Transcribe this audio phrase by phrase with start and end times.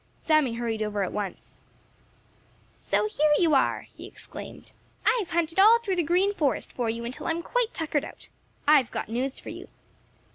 [0.19, 1.57] Sammy hurried over at once.
[2.71, 4.71] "So here you are!" he exclaimed.
[5.05, 8.29] "I've hunted all through the Green Forest for you until I'm quite tuckered out.
[8.67, 9.67] I've got news for you."